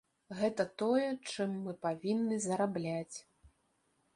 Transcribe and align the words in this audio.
Гэта 0.37 0.63
тое, 0.81 1.03
чым 1.31 1.53
мы 1.65 1.75
павінны 1.85 2.41
зарабляць. 2.47 3.17